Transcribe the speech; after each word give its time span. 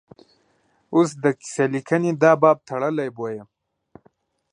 اوس 0.95 1.09
د 1.23 1.25
کیسه 1.39 1.65
لیکنې 1.73 2.11
دا 2.21 2.31
باب 2.41 2.57
تړلی 2.69 3.09
بویه. 3.17 3.43